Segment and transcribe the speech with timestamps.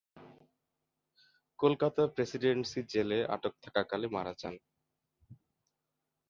[1.59, 4.55] Kolkata presidency জেলে আটক থাকাকালে মারা যান।